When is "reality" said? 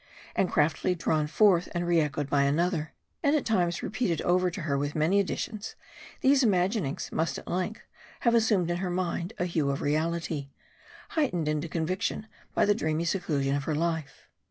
9.83-10.49